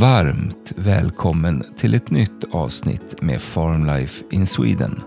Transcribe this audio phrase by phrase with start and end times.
[0.00, 5.00] Varmt välkommen till ett nytt avsnitt med Farmlife in Sweden.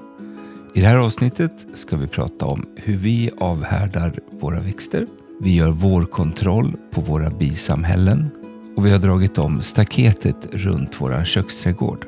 [0.73, 5.07] I det här avsnittet ska vi prata om hur vi avhärdar våra växter.
[5.41, 8.29] Vi gör vårkontroll på våra bisamhällen
[8.75, 12.05] och vi har dragit om staketet runt vår köksträdgård.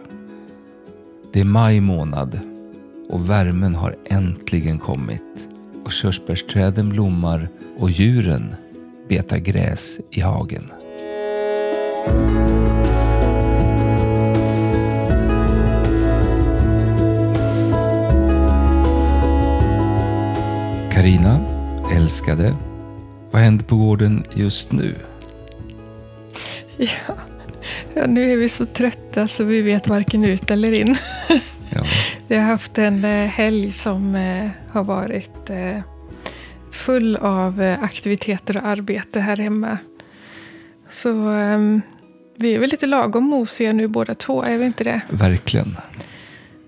[1.34, 2.40] Det är maj månad
[3.10, 5.48] och värmen har äntligen kommit
[5.86, 8.56] och körsbärsträden blommar och djuren
[9.10, 10.64] betar gräs i hagen.
[21.04, 21.40] Karina,
[21.96, 22.56] älskade,
[23.32, 24.96] vad händer på gården just nu?
[26.78, 27.16] Ja.
[27.94, 30.96] ja, nu är vi så trötta så vi vet varken ut eller in.
[31.70, 31.84] Ja,
[32.28, 35.80] Vi har haft en eh, helg som eh, har varit eh,
[36.72, 39.78] full av aktiviteter och arbete här hemma.
[40.90, 41.82] Så ehm,
[42.36, 45.02] vi är väl lite lagom mosiga nu båda två, är vi inte det?
[45.10, 45.78] verkligen.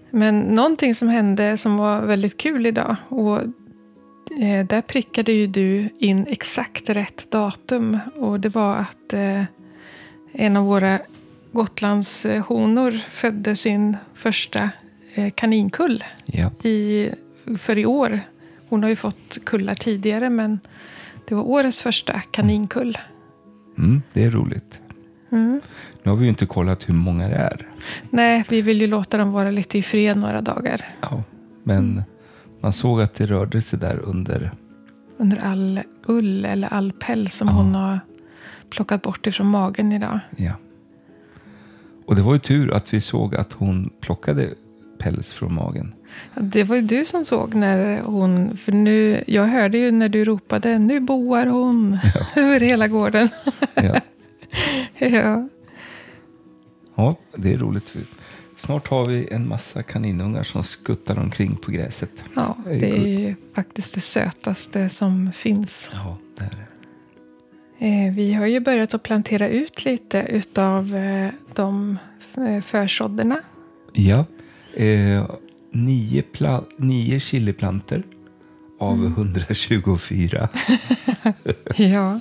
[0.10, 2.96] Men någonting som hände som var väldigt kul idag.
[3.10, 3.42] Och
[4.68, 8.00] där prickade ju du in exakt rätt datum.
[8.16, 9.44] Och det var att eh,
[10.34, 11.00] en av våra
[11.52, 14.70] Gotlands eh, honor födde sin första
[15.14, 17.10] eh, kaninkull Ja, i,
[17.58, 18.20] för i år.
[18.70, 20.60] Hon har ju fått kullar tidigare men
[21.28, 22.98] det var årets första kaninkull.
[23.78, 24.80] mm, det är roligt.
[25.32, 25.62] Mm.
[26.04, 27.68] Nu har vi ju inte kollat hur många det är.
[28.10, 30.82] Nej, vi vill ju låta dem vara lite i fred några dagar.
[31.02, 31.24] Ja,
[31.64, 32.04] men
[32.66, 34.52] man såg att det rörde sig där under.
[35.18, 37.54] Under all ull eller all päls som Ja.
[37.54, 38.00] hon har
[38.70, 40.20] plockat bort ifrån magen idag.
[40.38, 40.52] Ja.
[42.06, 44.50] Och det var ju tur att vi såg att hon plockade
[44.98, 45.94] päls från magen.
[46.34, 48.58] Ja, Det var ju du som såg när hon...
[48.58, 52.00] För nu, jag hörde ju när du ropade nu boar hon
[52.36, 53.30] över hela gården.
[53.76, 53.96] Ja,
[55.08, 55.48] ja.
[56.96, 57.94] ja det är roligt.
[58.58, 62.24] Snart har vi en massa kaninungar som skuttar omkring på gräset.
[62.36, 65.90] ja, Det är ju faktiskt det sötaste som finns.
[65.94, 66.66] Ja, det är det.
[68.08, 71.98] Eh, Vi har ju börjat att plantera ut lite utav eh, de
[72.38, 73.40] eh, försådderna.
[73.94, 74.26] Ja,
[74.74, 75.30] eh,
[75.72, 78.04] nio, pla- nio chiliplanter
[78.80, 80.50] av 124.
[81.78, 82.20] Ja.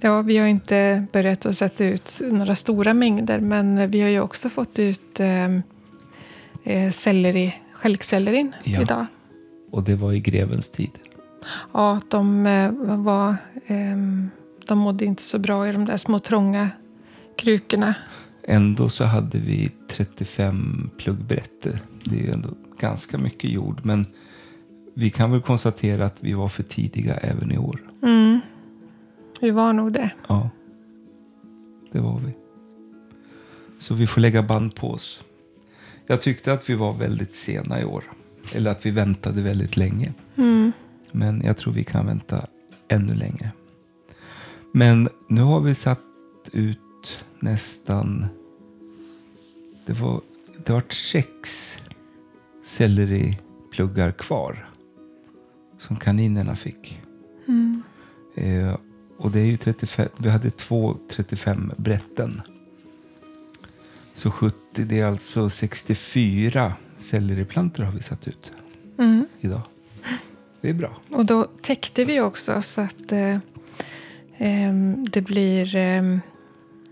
[0.00, 3.40] Ja, vi har inte börjat att sätta ut några stora mängder.
[3.40, 5.44] Men vi har ju också fått ut eh,
[6.64, 8.82] eh, selleri, stjälksellerin Ja.
[8.82, 9.06] idag.
[9.70, 10.90] Och det var i grevens tid.
[11.72, 13.36] Ja, de eh, var...
[13.66, 14.30] ehm,
[14.66, 16.70] de mådde inte så bra i de där små trånga
[17.36, 17.94] krukorna.
[18.42, 21.78] Ändå så hade vi 35 pluggbrätter.
[22.04, 22.48] Det är ju ändå
[22.80, 23.80] ganska mycket jord.
[23.82, 24.06] Men
[24.94, 27.80] vi kan väl konstatera att vi var för tidiga även i år.
[28.02, 28.40] Mm.
[29.40, 30.10] Vi var nog det.
[30.28, 30.50] Ja,
[31.92, 32.32] det var vi.
[33.78, 35.24] Så vi får lägga band på oss.
[36.06, 38.04] Jag tyckte att vi var väldigt sena i år.
[38.52, 40.12] Eller att vi väntade väldigt länge.
[40.36, 40.72] Mm.
[41.12, 42.46] Men jag tror vi kan vänta
[42.88, 43.52] ännu längre.
[44.72, 46.00] Men nu har vi satt
[46.52, 46.78] ut
[47.40, 48.26] nästan...
[49.86, 50.20] Det var
[50.66, 51.78] det var sex
[52.64, 54.68] selleripluggar kvar.
[55.78, 57.02] Som kaninerna fick.
[57.48, 57.82] Mm.
[58.34, 58.76] Eh,
[59.20, 62.42] och det är ju 35, vi hade två 35 brätten.
[64.14, 68.52] Så 70, det är alltså 64 selleriplantor har vi satt ut
[68.98, 69.26] Mm.
[69.40, 69.60] idag.
[70.60, 70.96] Det är bra.
[71.10, 73.36] Och då täckte vi också så att eh,
[74.38, 76.20] ehm, det blir ehm,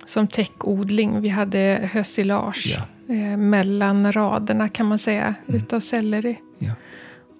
[0.06, 1.20] som täckodling.
[1.20, 3.14] Vi hade hösilage Ja.
[3.14, 6.38] eh, mellan raderna kan man säga utav selleri.
[6.58, 6.72] Ja.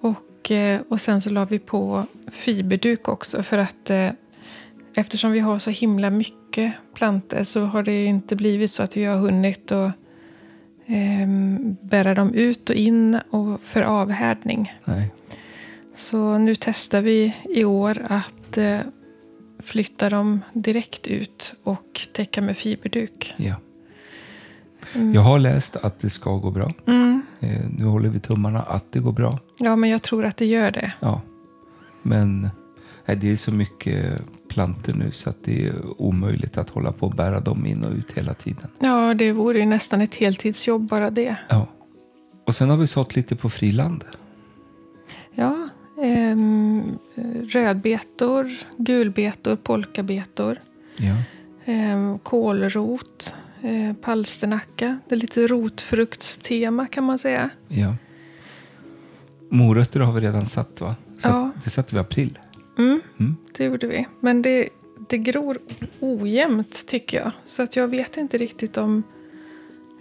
[0.00, 4.10] Och, eh, och sen så la vi på fiberduk också för att eh,
[4.98, 9.04] eftersom vi har så himla mycket plantor så har det inte blivit så att vi
[9.04, 9.92] har hunnit att
[10.86, 14.72] ehm, bära dem ut och in och för avhärdning.
[14.84, 15.12] Nej.
[15.94, 18.78] Så nu testar vi i år att eh,
[19.58, 23.34] flytta dem direkt ut och täcka med fiberduk.
[23.36, 23.54] Ja.
[24.94, 25.14] Mm.
[25.14, 26.72] Jag har läst att det ska gå bra.
[26.86, 27.22] Mm.
[27.40, 29.38] Eh, nu håller vi tummarna att det går bra.
[29.58, 30.92] Ja, men jag tror att det gör det.
[31.00, 31.20] Ja.
[32.02, 32.48] Men
[33.14, 37.12] det är så mycket planter nu så att det är omöjligt att hålla på och
[37.14, 38.68] bära dem in och ut hela tiden.
[38.78, 41.36] Ja, det vore ju nästan ett heltidsjobb bara det.
[41.48, 41.66] Ja.
[42.46, 44.04] Och sen har vi sått lite på friland.
[45.34, 45.68] Ja,
[46.02, 46.98] ehm,
[47.48, 50.56] rödbetor, gulbetor, polkabetor,
[50.98, 51.14] Ja.
[51.64, 54.98] ehm, kålrot, eh, palsternacka.
[55.08, 57.50] Det är lite rotfruktstema kan man säga.
[57.68, 57.94] ja.
[59.50, 60.96] Morötter har vi redan satt va?
[61.18, 61.50] Så Ja.
[61.64, 62.38] det satte vi i april.
[62.78, 63.36] Mm, Mm.
[63.56, 64.06] det gjorde vi.
[64.20, 64.68] Men det,
[65.08, 65.58] det gror
[66.00, 67.30] ojämnt tycker jag.
[67.44, 69.02] Så att jag vet inte riktigt om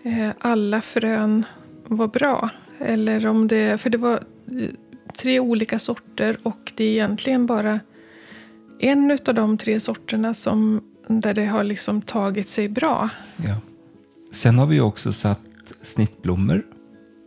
[0.03, 1.45] eh, alla frön
[1.87, 2.49] var bra.
[2.79, 4.69] Eller om det, för det var eh,
[5.17, 7.79] tre olika sorter och det är egentligen bara
[8.79, 13.09] en av de tre sorterna som, där det har liksom tagit sig bra.
[13.37, 13.55] Ja.
[14.31, 15.41] Sen har vi också satt
[15.81, 16.65] snittblommor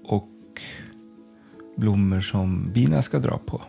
[0.05, 0.29] och
[1.77, 3.63] blommor som bina ska dra på.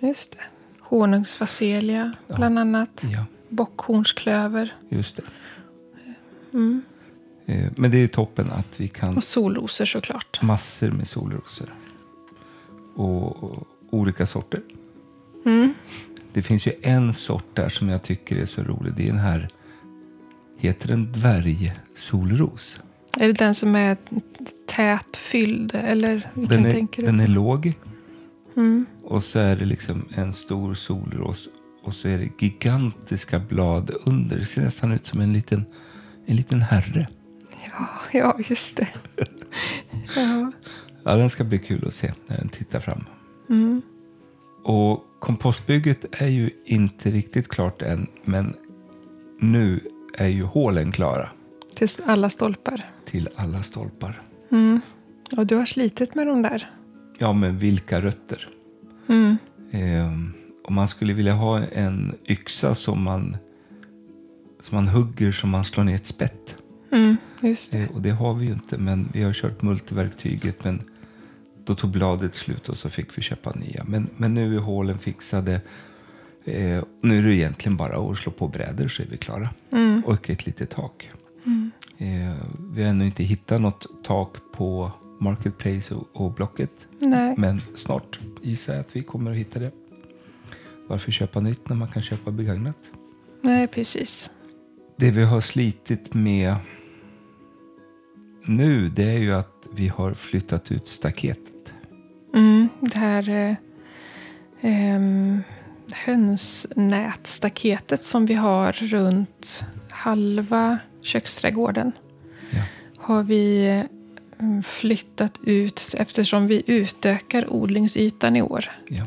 [0.00, 0.38] Just det.
[0.88, 3.02] Honungsfacelia bland annat.
[3.14, 4.74] Ja, Bockhornsklöver.
[4.88, 5.22] just det.
[6.52, 6.82] Mm.
[7.46, 10.42] Eh, Men det är ju toppen att vi kan Och solrosor såklart.
[10.42, 11.74] massor med solrosor.
[12.94, 14.62] Och, och olika sorter.
[15.46, 15.74] Mm.
[16.32, 18.92] Det finns ju en sort där som jag tycker är så rolig.
[18.96, 19.48] Det är den här,
[20.56, 22.78] heter den dvärgsolros?
[23.20, 23.96] Är det den som är
[24.66, 25.74] tät fylld?
[25.74, 27.06] Eller vilken Den är, tänker du?
[27.06, 27.72] den är låg
[28.58, 28.86] Mm.
[29.02, 31.48] och så är det liksom en stor solros
[31.82, 34.36] och så är det gigantiska blad under.
[34.38, 35.64] Det ser nästan ut som en liten,
[36.26, 37.08] en liten herre.
[37.64, 38.88] Ja, ja, just det.
[40.16, 40.52] ja.
[41.04, 43.04] Ja, den ska bli kul att se när den tittar fram.
[43.50, 43.82] Mm.
[44.64, 48.54] Och kompostbygget är ju inte riktigt klart än, men
[49.40, 49.80] nu
[50.14, 51.30] är ju hålen klara
[51.74, 52.90] Till alla stolpar.
[53.04, 54.22] till alla stolpar.
[54.50, 54.80] Mm.
[55.36, 56.70] Och du har slitit med de där.
[57.18, 58.48] Ja, men vilka rötter.
[59.08, 59.36] Mm.
[59.70, 60.06] Eh,
[60.64, 63.36] om man skulle vilja ha en yxa som man,
[64.60, 66.56] som man hugger som man slår ner ett spett.
[66.92, 67.16] Mm.
[67.40, 67.78] Just det.
[67.78, 70.64] Eh, och det har vi ju inte, men vi har kört multiverktyget.
[70.64, 70.82] Men
[71.64, 73.84] då tog bladet slut och så fick vi köpa nya.
[73.84, 75.60] Men, men nu är hålen fixade.
[76.44, 79.50] Eh, nu är det egentligen bara att slå på brädor så är vi klara.
[79.70, 80.02] Mm.
[80.06, 81.10] Och ett litet tak.
[81.46, 81.70] Mm.
[81.98, 82.36] Eh,
[82.72, 86.70] vi har ännu inte hittat något tak på Marketplace och, och Blocket.
[86.98, 87.34] Nej.
[87.36, 89.70] Men snart gissar jag att vi kommer att hitta det.
[90.88, 92.76] Varför köpa nytt när man kan köpa begagnat?
[93.40, 94.30] Nej, precis.
[94.96, 96.54] Det vi har slitit med
[98.44, 101.74] nu det är ju att vi har flyttat ut staketet.
[102.34, 102.68] Mm.
[102.80, 103.54] Det här eh,
[104.60, 105.42] ehm,
[105.92, 111.92] hönsnätstaketet som vi har runt halva köksträdgården
[112.50, 112.62] Ja.
[112.96, 113.84] har vi eh,
[114.66, 118.70] flyttat ut eftersom vi utökar odlingsytan i år.
[118.88, 119.04] Ja.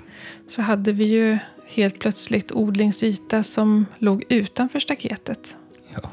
[0.50, 1.38] Så hade vi ju
[1.68, 5.56] helt plötsligt odlingsyta som låg utanför staketet.
[5.94, 6.12] Ja.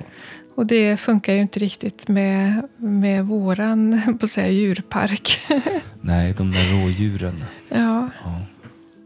[0.54, 5.40] Och det funkar ju inte riktigt med, med våran på säga, djurpark.
[6.00, 7.44] Nej, de där rådjuren.
[7.68, 8.40] ja, Ja.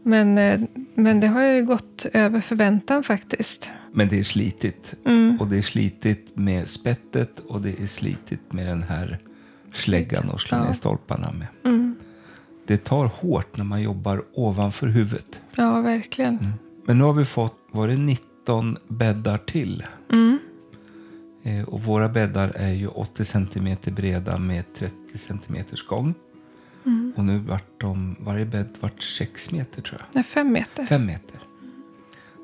[0.03, 0.59] men, eh,
[0.95, 3.69] men det har ju gått över förväntan faktiskt.
[3.91, 4.93] Men det är slitigt.
[5.05, 5.37] Mm.
[5.41, 9.17] Och det är slitigt med spettet och det är slitigt med den här
[9.73, 10.63] släggan och slå Ja.
[10.63, 11.47] ner stolparna med.
[11.63, 11.95] Mm.
[12.65, 15.41] Det tar hårt när man jobbar ovanför huvudet.
[15.55, 16.37] Ja, verkligen.
[16.39, 16.51] Mm.
[16.85, 19.83] Men nu har vi fått, var det 19 bäddar till?
[20.11, 20.39] Mm.
[21.43, 26.13] Eh, och våra bäddar är ju 80 cm breda med 30 cm gång.
[26.85, 27.13] Mm.
[27.17, 30.07] Och nu vart de, varje bädd vart 6 meter tror jag.
[30.15, 30.85] Nej, fem meter.
[30.85, 31.39] 5 meter.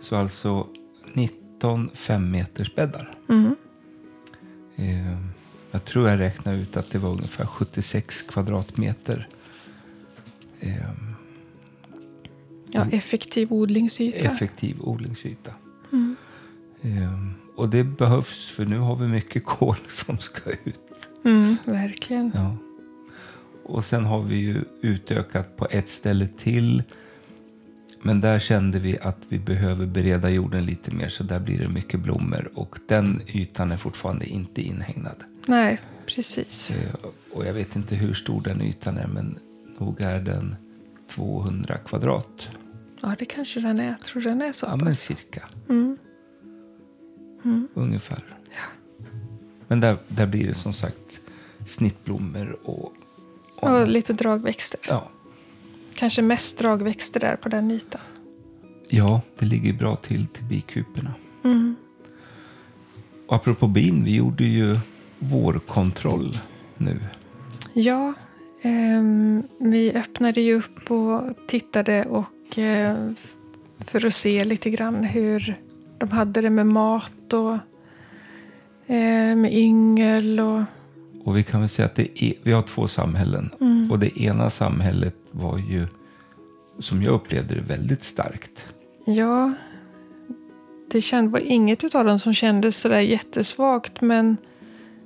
[0.02, 0.68] Så alltså
[1.14, 3.16] 19 5 meters bäddar.
[3.30, 3.56] Mm.
[4.76, 5.18] Eh,
[5.72, 9.28] jag tror jag räknade ut att det var ungefär 76 kvadratmeter.
[10.60, 10.74] Eh,
[12.72, 14.18] Ja, effektiv odlingsyta.
[14.18, 15.54] effektiv odlingsyta.
[15.92, 16.16] Mm.
[16.82, 20.80] Eh, och det behövs för nu har vi mycket kol som ska ut.
[21.26, 22.32] Mm, verkligen.
[22.36, 22.56] Ja.
[23.64, 26.84] Och sen har vi ju utökat på ett ställe till.
[28.02, 31.70] Men där kände vi att vi behöver bereda jorden lite mer så där blir det
[31.70, 32.52] mycket blommor.
[32.54, 35.24] Och den ytan är fortfarande inte inhägnad.
[35.48, 36.72] Nej, precis.
[36.72, 36.94] Eh,
[37.32, 39.40] Och jag vet inte hur stor den ytan är men
[39.80, 40.56] nog är den
[41.10, 42.48] 200 kvadrat.
[43.02, 43.88] Ja, det kanske den är.
[43.88, 45.00] Jag tror den är så Ja men pass.
[45.00, 45.44] cirka.
[45.70, 45.98] Mm.
[47.74, 48.24] Ungefär.
[49.68, 51.20] Men där, där blir det som sagt
[51.68, 52.94] snittblommor och,
[53.56, 54.80] och Och lite dragväxter.
[54.88, 55.10] ja,
[56.00, 58.02] Kanske mest dragväxter där på den ytan.
[58.90, 61.14] ja, det ligger bra till till bikuporna.
[61.44, 61.76] Mm.
[63.28, 64.78] Och apropå bin, vi gjorde ju
[65.20, 66.40] vårkontroll
[66.78, 67.00] nu.
[67.74, 68.14] Ja,
[68.62, 73.12] ehm, vi öppnade ju upp och tittade och eh,
[73.80, 75.56] för att se lite grann hur
[75.98, 77.54] de hade det med mat och
[78.94, 80.64] eh, med yngel och
[81.24, 83.50] Och vi kan väl säga att det är, vi har två samhällen.
[83.62, 83.92] Mm.
[83.92, 85.88] Och det ena samhället var ju,
[86.80, 88.66] som jag upplevde det, väldigt starkt.
[89.06, 89.54] ja,
[90.92, 94.38] det känd, var inget av dem som kändes sådär jättesvagt men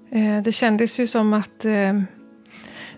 [0.10, 2.02] eh, det kändes ju som att eh,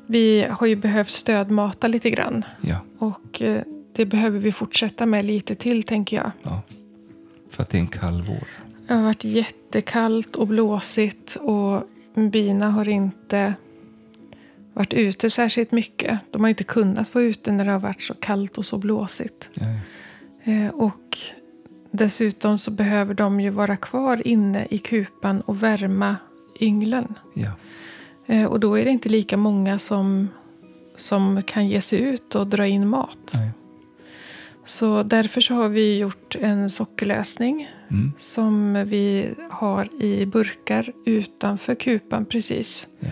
[0.07, 3.61] vi har ju behövt stödmata lite grann Ja, och eh,
[3.95, 6.31] det behöver vi fortsätta med lite till tänker jag.
[6.43, 6.61] ja.
[7.51, 8.47] För att det är en kall vår.
[8.87, 11.83] Det har varit jättekallt och blåsigt och
[12.15, 13.53] bina har inte
[14.73, 16.19] varit ute särskilt mycket.
[16.31, 19.49] De har inte kunnat vara ute när det har varit så kallt och så blåsigt.
[20.43, 21.17] Eh, och
[21.91, 26.15] dessutom så behöver de ju vara kvar inne i kupan och värma
[26.59, 27.13] ynglen.
[27.33, 27.51] Ja.
[28.25, 30.29] Eh, och då är det inte lika många som,
[30.95, 33.31] som kan ge sig ut och dra in mat.
[33.33, 33.51] Nej.
[34.65, 38.11] Så därför så har vi gjort en sockerlösning Mm.
[38.19, 42.87] som vi har i burkar utanför kupan precis.
[42.99, 43.07] Ja.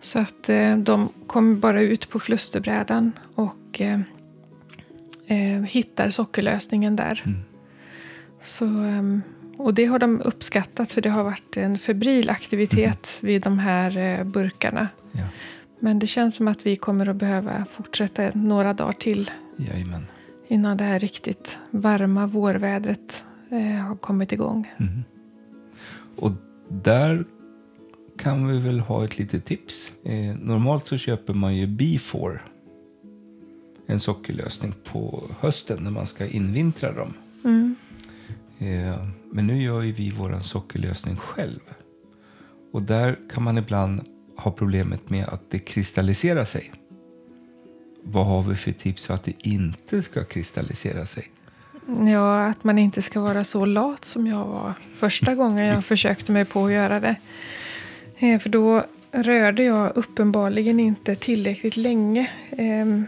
[0.00, 4.00] Så att eh, de kommer bara ut på flusterbrädan och eh,
[5.26, 7.22] eh, hittar sockerlösningen där.
[7.26, 7.38] Mm.
[8.42, 9.22] Så, ehm,
[9.56, 13.96] och det har de uppskattat för det har varit en febril aktivitet vid de här
[13.96, 14.88] eh, burkarna.
[15.12, 15.24] Ja.
[15.78, 20.06] Men det känns som att vi kommer att behöva fortsätta några dagar till Jajamän.
[20.48, 24.72] Innan det här riktigt varma vårvädret eh, har kommit igång.
[24.76, 25.04] Mm.
[26.16, 26.32] Och
[26.68, 27.24] där
[28.18, 29.92] kan vi väl ha ett litet tips.
[30.04, 32.38] Eh, normalt så köper man ju B4.
[33.86, 37.14] En sockerlösning på hösten när man ska invintra dem.
[37.44, 37.76] Mm.
[38.58, 41.60] Eh, men nu gör ju vi våran sockerlösning själv.
[42.72, 44.00] Och där kan man ibland
[44.36, 46.72] ha problemet med att det kristalliserar sig.
[48.04, 51.30] Vad har vi för tips för att det inte ska kristallisera sig?
[52.06, 56.32] Ja, att man inte ska vara så lat som jag var första gången jag försökte
[56.32, 57.16] mig på att göra det.
[58.18, 62.30] Eh, för då rörde jag uppenbarligen inte tillräckligt länge.
[62.50, 63.06] Ehm,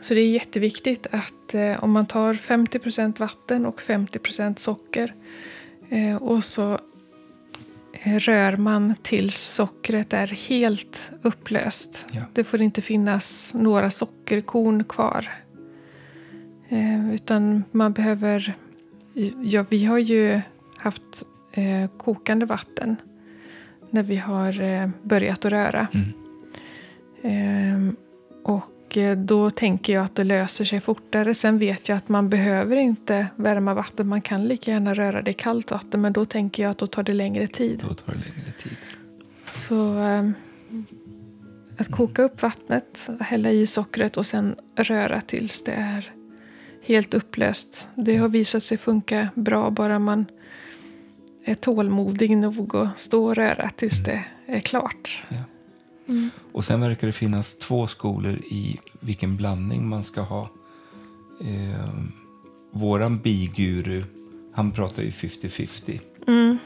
[0.00, 5.14] så det är jätteviktigt att eh, om man tar 50% vatten och 50% socker
[5.88, 6.78] eh, och så
[8.04, 12.06] rör man tills sockret är helt upplöst.
[12.12, 12.22] Ja.
[12.32, 15.28] Det får inte finnas några sockerkorn kvar.
[16.68, 18.54] Eh, utan man behöver...
[19.42, 20.40] Ja, vi har ju
[20.76, 22.96] haft eh, kokande vatten
[23.90, 25.86] när vi har eh, börjat att röra.
[25.94, 26.12] Mm.
[27.22, 27.96] Ehm,
[28.92, 31.34] och eh, då tänker jag att det löser sig fortare.
[31.34, 34.08] Sen vet jag att man behöver inte värma vatten.
[34.08, 36.00] Man kan lika gärna röra det i kallt vatten.
[36.00, 37.84] Men då tänker jag att då tar det längre tid.
[37.88, 38.76] Då tar det längre tid.
[39.52, 40.34] Så ehm,
[41.76, 46.12] att koka upp vattnet, hälla i sockret och sen röra tills det är
[46.82, 47.88] helt upplöst.
[47.94, 50.26] Det har visat sig funka bra bara man
[51.44, 55.24] är tålmodig nog att stå och röra tills det är klart.
[55.28, 55.36] Ja.
[56.08, 56.30] Mm.
[56.52, 60.50] Och sen verkar det finnas två skolor i vilken blandning man ska ha.
[61.40, 61.94] Eh,
[62.70, 64.04] våran biguru,
[64.52, 66.00] han pratar ju 50-50.
[66.26, 66.58] Mm.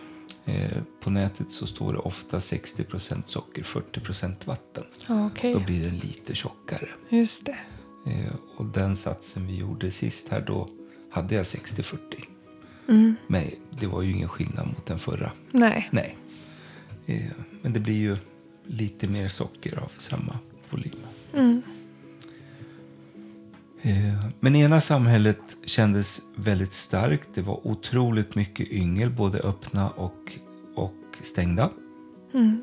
[0.45, 4.85] Eh, på nätet så står det ofta 60% socker, 40% vatten.
[5.09, 6.89] Okej, Då blir det lite tjockare.
[7.09, 7.57] just det.
[8.07, 10.69] Eh, och den satsen vi gjorde sist här då
[11.11, 11.99] hade jag 60-40.
[12.89, 13.15] Mm.
[13.27, 13.45] Men
[13.81, 15.33] det var ju ingen skillnad mot den förra.
[15.51, 16.17] Nej, Nej.
[17.07, 17.31] Eh,
[17.63, 18.17] men det blir ju
[18.69, 20.39] lite mer socker av samma
[20.71, 20.93] volym.
[21.35, 21.63] mm.
[23.83, 27.29] Eh, Men ena samhället kändes väldigt starkt.
[27.35, 30.33] Det var otroligt mycket yngel, både öppna och,
[30.75, 31.71] och stängda.
[32.35, 32.63] Mm.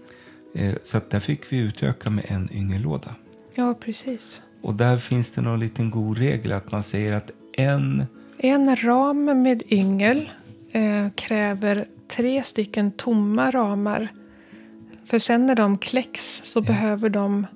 [0.53, 3.15] Eh, Så att där fick vi utöka med en yngellåda.
[3.55, 4.41] ja precis.
[4.61, 8.05] Och där finns det någon liten god regel att man säger att en
[8.37, 10.29] En ram med yngel
[10.71, 14.07] eh, kräver tre stycken tomma ramar.
[15.05, 17.47] För sen när de kläcks så behöver de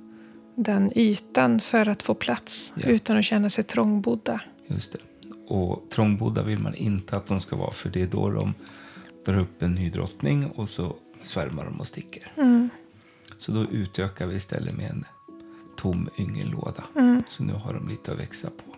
[0.56, 2.89] den ytan för att få plats Ja.
[2.89, 4.42] utan att känna sig trångbodda.
[4.68, 5.00] Just det.
[5.48, 8.54] Och trångbodda vill man inte att de ska vara för det är då de
[9.25, 12.32] drar upp en ny drottning och så svärmar de och sticker.
[12.38, 12.70] Mm.
[13.38, 15.06] Så då utökar vi istället med en
[15.77, 16.84] tom yngellåda.
[16.96, 17.24] Mm.
[17.30, 18.75] Så nu har de lite att växa på.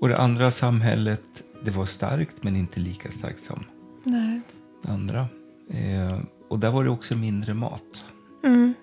[0.00, 1.22] Och det andra samhället,
[1.64, 3.64] det var starkt men inte lika starkt som
[4.04, 4.40] Nej.
[4.82, 5.28] det andra.
[5.70, 8.04] Eh, och där var det också mindre mat.
[8.44, 8.74] Mm.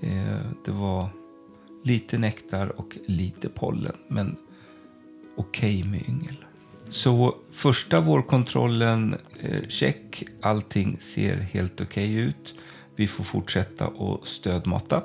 [0.00, 1.08] Eh, det var
[1.84, 4.36] lite nektar och lite pollen, men
[5.36, 6.44] okej med yngel.
[6.88, 12.54] Så första vårkontrollen, eh, check, allting ser helt okej ut.
[12.96, 15.02] Vi får fortsätta och stödmata.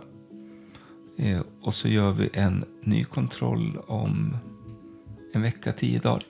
[1.17, 4.37] Eh, och så gör vi en ny kontroll om
[5.33, 6.23] en vecka, tio dagar.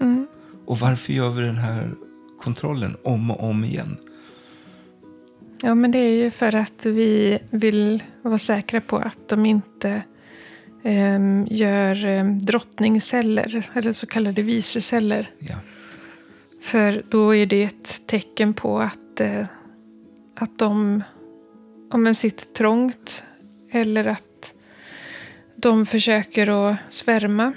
[0.00, 0.26] Mm.
[0.66, 1.94] Och varför gör vi den här
[2.42, 3.96] kontrollen om och om igen?
[5.62, 10.02] Ja, men det är ju för att vi vill vara säkra på att de inte
[10.82, 15.30] ehm, gör um, drottningsceller, eller så kallade viseceller.
[15.38, 15.54] Ja,
[16.62, 19.46] För då är det ett tecken på att, eh,
[20.34, 21.02] att de
[21.90, 23.22] om en sitter trångt
[23.70, 24.54] eller att
[25.56, 27.52] de försöker att svärma.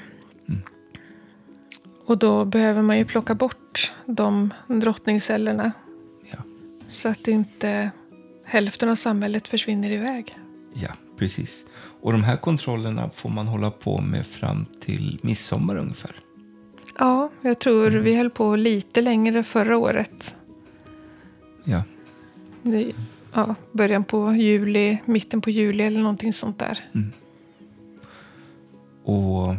[0.49, 0.61] Mm.
[2.05, 5.71] Och då behöver man ju plocka bort de drottningscellerna.
[6.87, 7.91] Så att inte
[8.45, 10.37] hälften av samhället försvinner iväg.
[10.73, 11.65] ja, precis.
[12.01, 16.15] Och de här kontrollerna får man hålla på med fram till midsommar ungefär.
[16.99, 20.35] Ja, jag tror vi höll på lite längre förra året.
[21.63, 21.83] Ja,
[22.61, 22.91] Det-
[23.35, 26.79] Ja, början på juli, mitten på juli eller någonting sånt där.
[29.03, 29.55] och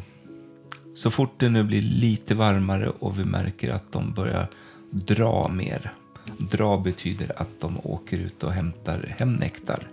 [0.95, 4.49] så fort det nu blir lite varmare och vi märker att de börjar
[4.91, 5.93] dra mer.
[6.39, 9.89] Dra betyder att de åker ut och hämtar hem nektar.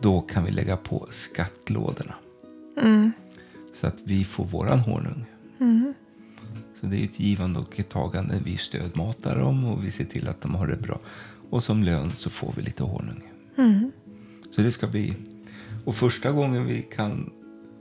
[0.00, 2.14] Då kan vi lägga på skattlådorna.
[2.82, 3.12] Mm.
[3.74, 5.24] Så att vi får våran honung.
[5.60, 5.94] Mm.
[6.80, 8.34] Så det är ett givande och ett tagande.
[8.44, 11.00] Vi stödmatar dem och vi ser till att de har det bra.
[11.50, 13.22] Och som lön så får vi lite honung.
[13.58, 13.92] Mm.
[14.50, 15.14] Så det ska bli...
[15.84, 17.30] Och första gången vi kan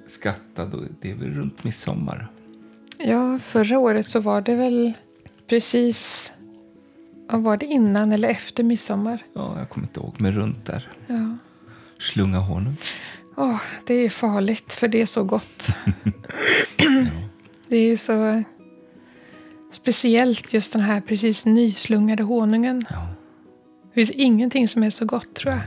[0.08, 2.28] skatta, då, det är väl runt midsommar.
[2.98, 4.94] Ja, förra året så var det väl
[5.48, 6.32] precis...
[7.30, 9.24] Ja, var det innan eller efter midsommar?
[9.34, 10.90] Ja, jag kommer inte ihåg, men runt där.
[11.08, 11.38] Ja.
[12.00, 12.78] Slunga honung.
[13.38, 15.68] Åh, det är farligt för det är så gott.
[16.78, 17.06] Ja.
[17.68, 18.44] Det är ju så
[19.72, 22.82] speciellt just den här precis nyslungade honungen.
[22.90, 23.08] ja.
[23.88, 25.62] Det finns ingenting som är så gott tror jag.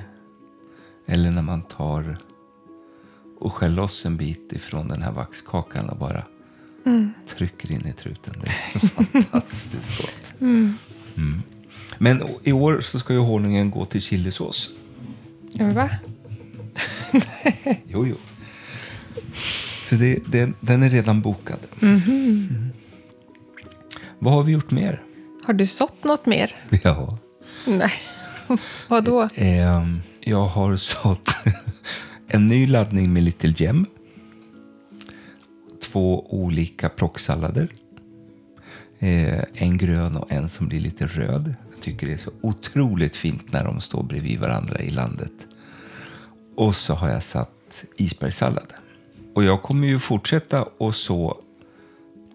[1.15, 2.19] Eller när man tar
[3.41, 6.23] och skär loss en bit ifrån den här vaxkakan och bara
[6.87, 7.13] Mm.
[7.27, 8.35] trycker in i truten.
[8.41, 8.79] Det är
[9.23, 10.41] fantastiskt gott.
[10.41, 10.75] Mm.
[11.19, 11.43] Mm.
[11.99, 14.71] Men i år så ska ju honungen gå till chilisås.
[15.75, 15.91] Va?
[17.87, 18.17] Jo, jo.
[19.89, 21.59] Så det, det, den är redan bokad.
[21.81, 22.73] Mhm.
[24.19, 25.03] Vad har vi gjort mer?
[25.45, 26.57] Har du sått något mer?
[26.83, 27.19] Ja.
[27.67, 27.93] Nej.
[28.89, 29.29] Vad då?
[29.35, 31.29] Ehm, jag har sått
[32.29, 33.87] en ny laddning med Little Gem.
[35.83, 37.69] Två olika plocksallader.
[38.99, 41.55] Eh, en grön och en som blir lite röd.
[41.75, 45.33] Jag tycker det är så otroligt fint när de står bredvid varandra i landet.
[46.57, 48.73] Och så har jag satt isbergssallad.
[49.35, 51.43] Och jag kommer ju fortsätta att så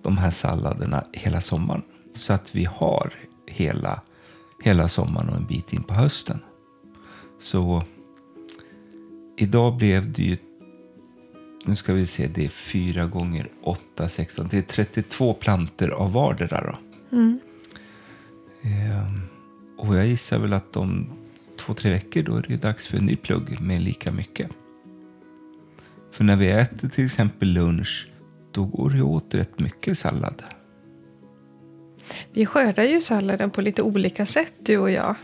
[0.01, 1.81] de här salladerna hela sommaren.
[2.15, 3.13] Så att vi har
[3.47, 4.01] hela,
[4.63, 6.39] hela sommaren och en bit in på hösten.
[7.39, 7.83] Så
[9.37, 10.37] idag blev det ju,
[11.63, 16.11] nu ska vi se, det är fyra gånger åtta, 16, det är 32 planter av
[16.11, 16.77] vardera då.
[17.17, 17.39] Mm.
[18.61, 19.21] Ehm,
[19.77, 21.09] och jag gissar väl att om
[21.59, 24.51] två, tre veckor då är det dags för en ny plugg med lika mycket.
[26.11, 28.07] För när vi äter till exempel lunch,
[28.51, 30.43] då går det åt rätt mycket sallad.
[32.31, 35.15] Vi skördar ju salladen på lite olika sätt du och jag.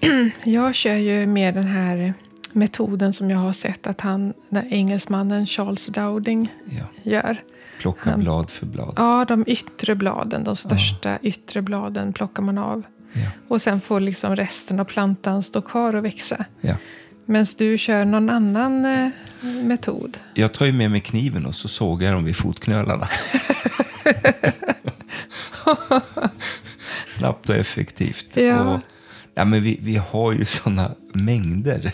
[0.44, 2.14] Jag kör ju med den här
[2.52, 7.36] metoden som jag har sett att han, den engelsmannen Charles Dowding Ja, gör.
[7.80, 8.94] plocka Han- blad för blad.
[8.96, 12.82] Ja, de yttre bladen, de största yttre bladen plockar man av.
[13.12, 16.44] Ja, Och sen får liksom resten av plantan stå kvar och växa.
[16.60, 16.74] ja.
[17.26, 19.08] Medan du kör någon annan eh,
[19.64, 20.18] metod.
[20.34, 23.08] Jag tar ju med mig kniven och så sågar jag dem vid fotknölarna.
[27.06, 28.26] Snabbt och effektivt.
[28.34, 28.60] Ja.
[28.74, 28.80] Och,
[29.34, 31.92] ja, men vi, vi har ju sådana mängder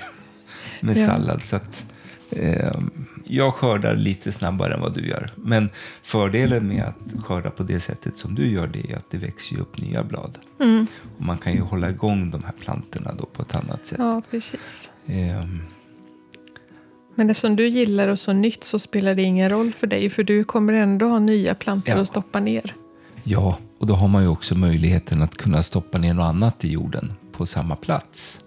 [0.80, 1.06] med Ja.
[1.06, 1.42] sallad.
[1.44, 1.84] Så att,
[2.30, 2.80] eh,
[3.24, 5.32] jag skördar lite snabbare än vad du gör.
[5.36, 5.70] Men
[6.02, 9.60] fördelen med att skörda på det sättet som du gör det är att det växer
[9.60, 10.38] upp nya blad.
[10.60, 10.86] Mm.
[11.18, 13.98] Och man kan ju hålla igång de här plantorna då på ett annat sätt.
[13.98, 14.90] Ja, precis.
[15.06, 15.60] Ehm,
[17.14, 20.10] Men eftersom du gillar och så nytt så spelar det ingen roll för dig.
[20.10, 22.00] För du kommer ändå ha nya plantor Ja.
[22.00, 22.74] att stoppa ner.
[23.24, 26.72] Ja, och då har man ju också möjligheten att kunna stoppa ner något annat i
[26.72, 28.40] jorden på samma plats.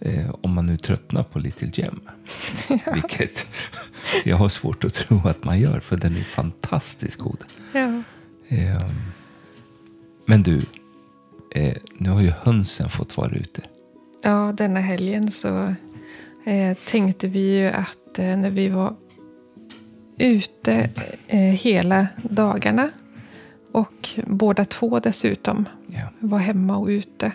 [0.00, 2.00] Eh, om man nu tröttnar på Little Gem.
[2.94, 3.46] Vilket
[4.24, 7.44] jag har svårt att tro att man gör, för den är fantastiskt god.
[7.72, 8.02] Ja.
[8.48, 8.90] Eh,
[10.26, 10.62] men du,
[11.54, 13.62] eh, nu har ju hönsen fått vara ute.
[14.22, 15.74] Ja, denna helgen så
[16.44, 18.96] eh, tänkte vi ju att eh, när vi var
[20.18, 20.90] ute
[21.26, 22.90] eh, hela dagarna
[23.78, 26.08] och båda två dessutom Ja.
[26.20, 27.32] var hemma och ute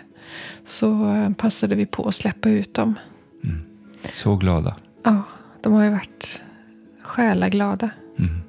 [0.64, 2.94] så eh, passade vi på att släppa ut dem.
[3.44, 3.62] Mm.
[4.12, 4.76] Så glada.
[5.02, 5.22] Ja,
[5.60, 6.42] de har ju varit
[7.02, 7.90] själaglada.
[8.18, 8.40] Mm.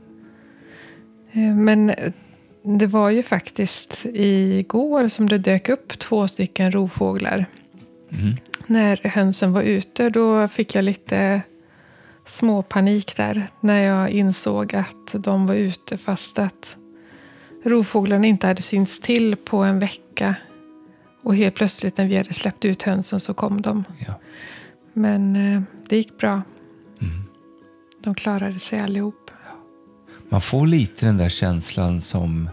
[1.31, 1.91] Eh, Men
[2.79, 7.45] det var ju faktiskt igår som det dök upp två stycken rovfåglar.
[8.10, 8.36] Mm.
[8.67, 11.41] När hönsen var ute då fick jag lite
[12.25, 13.47] småpanik där.
[13.60, 16.75] När jag insåg att de var ute fast att
[17.65, 20.36] rovfåglarna inte hade synts till på en vecka.
[21.23, 23.84] Och helt plötsligt när vi hade släppt ut hönsen så kom de.
[24.08, 24.13] Ja.
[24.93, 26.41] Men eh, det gick bra.
[27.01, 27.23] Mm.
[28.04, 29.32] De klarade sig allihop.
[30.30, 32.49] Man får lite den där känslan som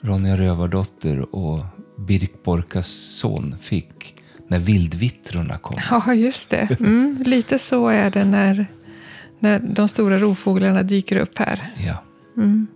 [0.00, 1.64] Ronja Rövardotter och
[1.98, 2.86] Birk Borkas
[3.20, 4.14] son fick
[4.48, 5.78] när vildvittrorna kom.
[5.90, 6.68] Ja, just det.
[6.80, 8.66] Mm, lite så är det när,
[9.38, 11.72] när de stora rovfåglarna dyker upp här.
[11.86, 12.02] Ja.
[12.36, 12.66] Mm.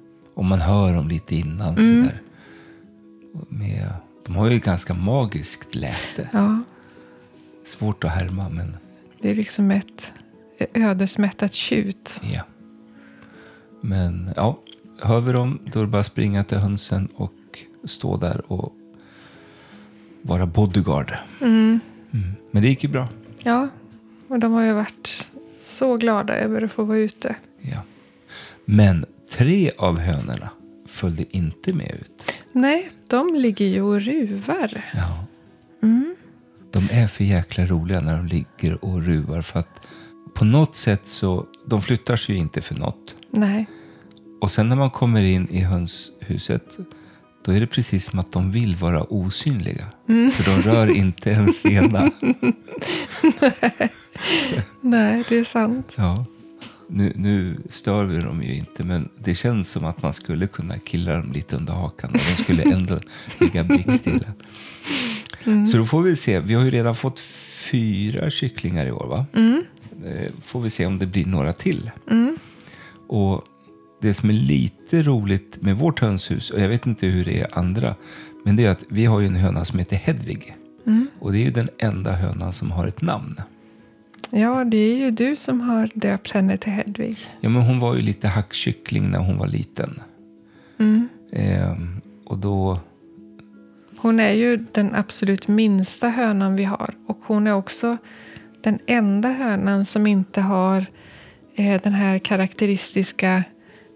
[0.41, 1.79] Och man hör dem lite innan.
[1.79, 2.05] Mm.
[2.05, 2.23] Sådär.
[3.49, 3.93] Med,
[4.27, 6.29] de har ju ganska magiskt läte.
[6.33, 6.63] Ja,
[7.65, 8.77] Svårt att härma, men
[9.21, 10.13] det är liksom ett
[10.75, 12.21] ödesmättat tjut.
[12.35, 12.43] ja.
[13.81, 14.59] Men ja,
[15.01, 18.73] hör vi dem då är det bara att springa till hönsen och stå där och
[20.23, 21.15] vara bodyguard.
[21.41, 21.81] Mm.
[22.13, 22.33] Mm.
[22.51, 23.09] Men det gick ju bra.
[23.43, 23.69] Ja,
[24.29, 27.37] och de har ju varit så glada över att få vara ute.
[27.61, 27.83] Ja.
[28.65, 30.51] Men tre av hönorna
[30.89, 32.33] följde inte med ut.
[32.53, 34.85] Nej, de ligger ju och ruvar.
[34.95, 35.25] Ja.
[35.83, 36.17] Mm.
[36.73, 39.43] De är för jäkla roliga när de ligger och ruvar.
[39.43, 39.81] För att
[40.35, 43.15] på något sätt så, de flyttar sig ju inte för något.
[43.31, 43.67] Nej.
[44.41, 46.77] Och sen när man kommer in i hönshuset,
[47.45, 49.85] då är det precis som att de vill vara osynliga.
[50.07, 52.11] För de rör inte en fena.
[54.81, 55.93] Nej, det är sant.
[55.97, 56.25] Ja.
[56.93, 60.79] Nu, nu stör vi dem ju inte, men det känns som att man skulle kunna
[60.79, 62.99] killa dem lite under hakan och de skulle ändå
[63.39, 64.27] ligga blickstilla.
[65.73, 66.41] Så då får vi se.
[66.41, 67.21] Vi har ju redan fått
[67.71, 69.27] fyra kycklingar i år, va?
[69.35, 69.65] Mm.
[70.05, 71.91] Eh, Får vi se om det blir några till.
[72.11, 72.37] Mm.
[73.09, 73.45] Och
[74.01, 77.59] det som är lite roligt med vårt hönshus, och jag vet inte hur det är
[77.59, 77.95] andra,
[78.45, 80.57] men det är att vi har ju en höna som heter Hedvig.
[80.87, 81.07] Mm.
[81.19, 83.41] Och det är ju den enda hönan som har ett namn.
[84.31, 87.17] Ja, det är ju du som har döpt henne till Hedvig.
[87.41, 90.01] Ja, men hon var ju lite hackkyckling när hon var liten.
[90.79, 91.09] Mm.
[91.33, 92.81] Ehm, och då,
[94.03, 96.95] Hon är ju den absolut minsta hönan vi har.
[97.07, 97.97] Och hon är också
[98.63, 100.87] den enda hönan som inte har
[101.55, 103.45] eh, den här karaktäristiska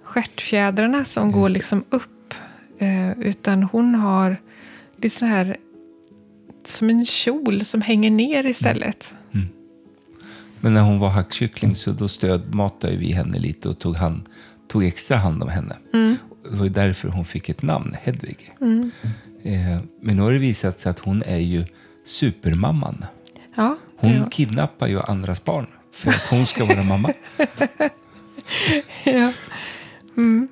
[0.03, 2.35] stjärtfjädrarna som Just går liksom upp.
[2.79, 4.37] Eh, utan hon har
[4.97, 5.57] lite så här
[6.65, 9.15] som en kjol som hänger ner istället.
[10.65, 14.23] Men när hon var hackkyckling så då stödmatade vi henne lite och tog, hand,
[14.69, 15.77] tog extra hand om henne.
[15.93, 16.17] Mm.
[16.51, 18.53] Det var därför hon fick ett namn, Hedvig.
[18.61, 18.91] Mm.
[19.43, 21.65] Eh, men nu har det visat sig att hon är ju
[22.07, 23.05] supermamman.
[23.57, 27.13] Ja, Hon det- kidnappar ju andras barn för att hon ska vara mamma.
[29.05, 29.33] ja.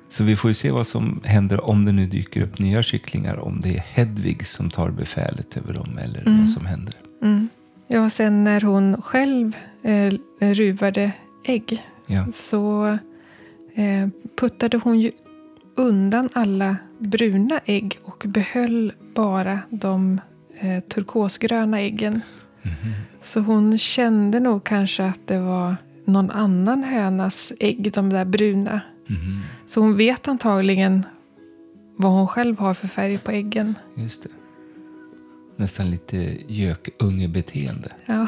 [0.09, 3.39] Så vi får ju se vad som händer om det nu dyker upp nya kycklingar.
[3.39, 6.93] Om det är Hedvig som tar befälet över dem eller vad som händer.
[7.21, 7.49] Mm.
[7.87, 11.11] ja, sen när hon själv eh, ruvade
[11.45, 12.85] ägg Ja, så
[13.73, 15.11] eh, puttade hon ju
[15.75, 20.21] undan alla bruna ägg och behöll bara de
[20.59, 22.21] eh, turkosgröna äggen.
[23.21, 28.81] Så hon kände nog kanske att det var någon annan hönas ägg, de där bruna.
[29.07, 31.05] Mhm, Så hon vet antagligen
[31.95, 33.75] vad hon själv har för färg på äggen.
[33.95, 34.29] just det.
[35.55, 37.91] Nästan lite gökungebeteende.
[38.05, 38.27] Ja.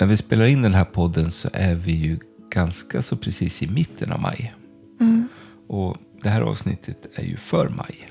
[0.00, 2.18] När vi spelar in den här podden så är vi ju
[2.50, 4.54] ganska så precis i mitten av maj.
[5.00, 5.28] Mm.
[5.66, 8.08] Och det här avsnittet är ju för maj.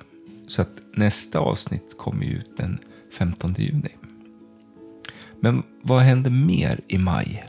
[0.48, 2.80] Så att nästa avsnitt kommer ju ut den
[3.18, 3.90] 15 juni.
[5.40, 7.46] Men vad händer mer i maj?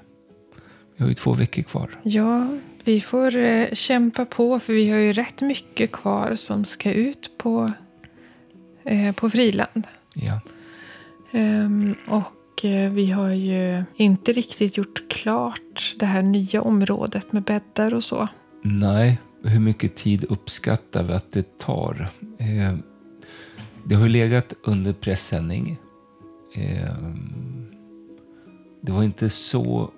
[0.97, 1.91] Vi har ju två veckor kvar.
[2.03, 6.93] Ja, vi får eh, kämpa på för vi har ju rätt mycket kvar som ska
[6.93, 7.73] ut på,
[8.85, 9.83] eh, på friland.
[10.15, 10.41] Ja.
[11.33, 17.43] Ehm, och eh, vi har ju inte riktigt gjort klart det här nya området med
[17.43, 18.29] bäddar och så.
[18.63, 22.11] Nej, hur mycket tid uppskattar vi att det tar?
[22.39, 22.75] Eh,
[23.85, 25.79] det har ju legat under pressändning.
[26.55, 26.95] Eh,
[28.81, 29.91] det var inte så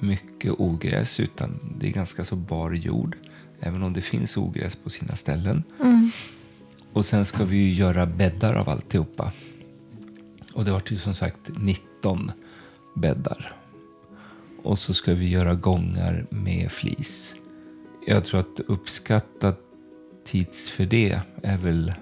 [0.00, 3.16] mycket ogräs utan det är ganska så bar jord.
[3.60, 5.62] Även om det finns ogräs på sina ställen.
[5.80, 6.10] Mm.
[6.92, 9.32] Och sen ska vi ju göra bäddar av alltihopa.
[10.58, 12.32] Och det var ju som sagt 19
[12.94, 13.52] bäddar.
[14.62, 17.34] Och så ska vi göra gångar med flis.
[18.06, 19.54] Jag tror att uppskattad
[20.26, 21.92] tids för det är väl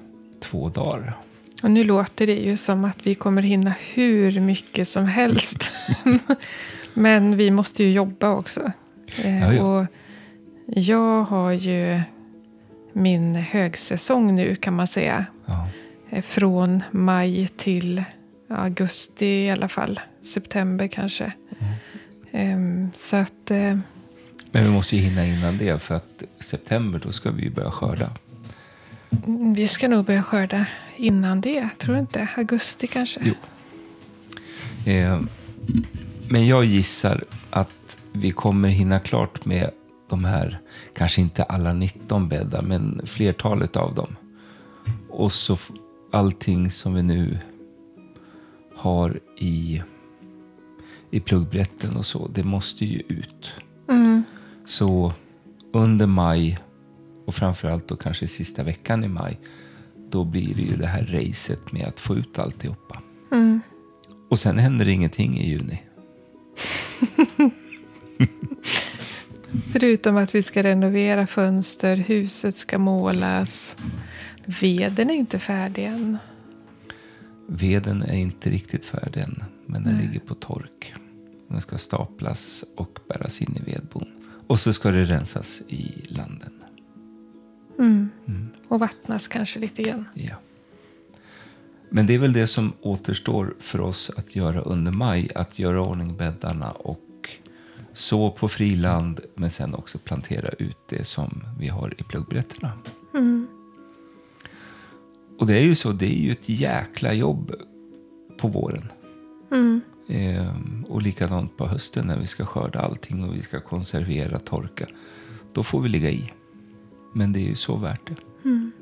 [0.40, 1.16] två dagar.
[1.62, 5.71] Och nu låter det ju som att vi kommer hinna hur mycket som helst.
[6.95, 8.73] Men vi måste ju jobba också.
[9.25, 9.62] Eh, Ja, ja.
[9.81, 9.87] Och
[10.66, 12.01] jag har ju
[12.92, 15.27] min högsäsong nu kan man säga.
[15.47, 15.69] Ja.
[16.11, 18.05] Eh, Från maj till
[18.49, 20.01] augusti i alla fall.
[20.23, 21.33] September kanske.
[22.33, 23.79] Ehm, Så att eh,
[24.53, 27.71] Men vi måste ju hinna innan det för att september då ska vi ju börja
[27.71, 28.11] skörda.
[29.27, 31.69] mm, vi ska nog börja skörda innan det.
[31.79, 32.29] Tror du inte?
[32.37, 33.21] Augusti kanske?
[33.25, 33.35] Jo.
[34.93, 35.21] Eh,
[36.29, 39.71] men jag gissar att vi kommer hinna klart med
[40.09, 40.59] de här,
[40.97, 44.17] kanske inte alla 19 bäddar, men flertalet av dem.
[45.11, 45.59] Och så
[46.13, 47.39] allting som vi nu
[48.77, 49.83] har i,
[51.11, 53.53] i pluggbrätten och så, det måste ju ut.
[53.89, 54.25] Mm.
[54.65, 55.12] Så
[55.73, 56.59] under maj
[57.27, 59.41] och framförallt då kanske sista veckan i maj,
[60.11, 63.03] då blir det ju det här racet med att få ut alltihopa.
[63.33, 63.61] Mm.
[64.29, 65.83] Och sen händer ingenting i juni.
[69.73, 73.77] Förutom att vi ska renovera fönster, huset ska målas.
[74.45, 76.19] Veden är inte färdig än.
[77.47, 80.07] Veden är inte riktigt färdig än, men den Nej.
[80.07, 80.95] ligger på tork.
[81.49, 84.07] Den ska staplas och bäras in i vedbon.
[84.47, 86.53] Och så ska det rensas i landen.
[87.79, 88.11] Mm.
[88.27, 88.49] Mm.
[88.69, 90.05] Och vattnas kanske lite grann.
[90.15, 90.35] Ja.
[91.91, 95.31] Men det är väl det som återstår för oss att göra under maj.
[95.35, 97.31] Att göra ordning bäddarna och
[97.93, 99.21] så på friland.
[99.35, 102.73] Men sen också plantera ut det som vi har i pluggbrätterna.
[103.15, 103.47] Mm.
[105.38, 107.53] Och det är ju så, det är ju ett jäkla jobb
[108.38, 108.92] på våren.
[109.53, 109.81] Mm.
[110.09, 114.87] Ehm, och likadant på hösten när vi ska skörda allting och vi ska konservera, torka.
[115.53, 116.33] Då får vi ligga i.
[117.14, 118.49] Men det är ju så värt det.
[118.49, 118.72] Mm.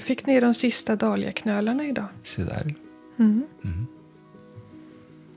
[0.00, 2.06] Fick ner de sista dahliaknölarna idag.
[2.22, 2.74] Se där.
[3.18, 3.42] Mm.
[3.64, 3.86] Mm.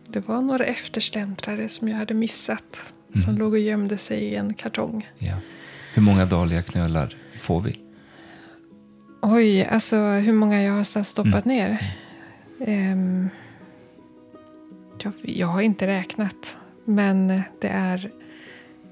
[0.08, 2.84] Det var några eftersläntrare som jag hade missat.
[3.14, 3.38] Som Mm.
[3.38, 5.10] låg och gömde sig i en kartong.
[5.18, 5.36] Ja.
[5.94, 7.80] Hur många dahliaknölar får vi?
[9.30, 11.58] Oj, alltså hur många jag har stoppat Mm.
[11.58, 11.82] ner.
[12.60, 13.30] Ehm,
[15.04, 16.58] jag, jag har inte räknat.
[16.86, 17.28] Men
[17.62, 18.12] det är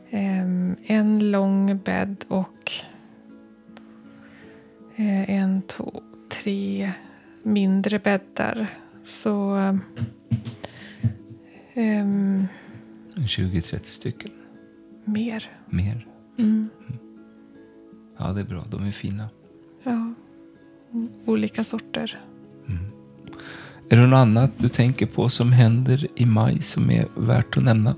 [0.10, 2.72] ehm, en lång bädd och
[4.96, 6.92] eh, en, två, tre
[7.44, 8.68] mindre bäddar.
[9.06, 9.56] Så
[11.74, 12.48] ehm,
[13.16, 14.32] 20-30 stycken.
[15.06, 15.50] mer.
[15.66, 16.08] Mer.
[16.38, 16.70] Mm,
[18.18, 18.64] Ja, det är bra.
[18.72, 19.30] De är fina.
[19.84, 20.14] ja.
[21.26, 22.20] Olika sorter.
[23.90, 27.64] Är det något annat du tänker på som händer i maj som är värt att
[27.64, 27.96] nämna?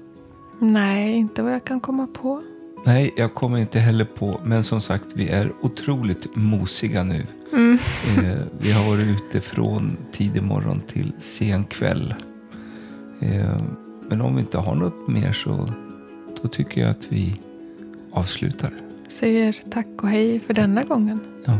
[0.60, 2.42] Nej, inte vad jag kan komma på.
[2.86, 4.40] Nej, jag kommer inte heller på.
[4.44, 7.26] Men som sagt, vi är otroligt mosiga nu.
[7.54, 7.80] Mm.
[8.18, 12.14] Eh, vi har varit ute från tidig morgon till sen kväll.
[13.20, 13.62] Eh,
[14.10, 15.74] men om vi inte har något mer så
[16.42, 17.36] då tycker jag att vi
[18.12, 18.74] avslutar.
[19.10, 21.20] Säger tack och hej för denna gången.
[21.46, 21.58] Ja.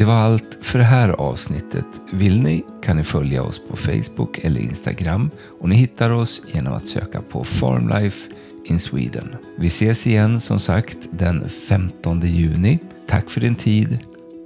[0.00, 1.84] Det var allt för det här avsnittet.
[2.12, 6.72] Vill ni kan ni följa oss på Facebook eller Instagram och ni hittar oss genom
[6.72, 8.30] att söka på Farmlife
[8.64, 9.36] in Sweden.
[9.58, 12.78] Vi ses igen som sagt den 15 juni.
[13.06, 13.98] Tack för din tid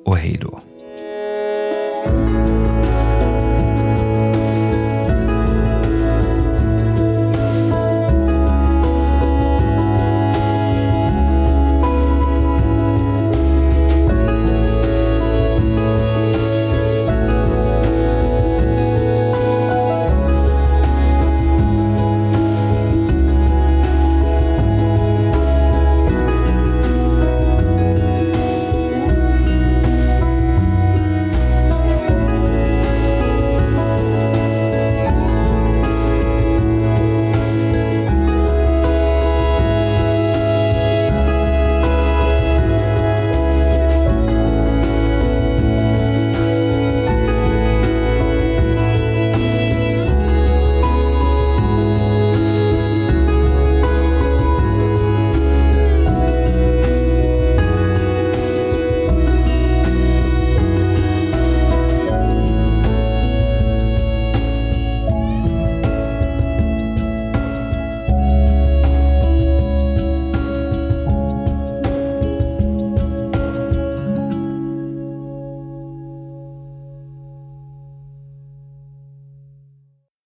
[0.04, 0.60] och hej då.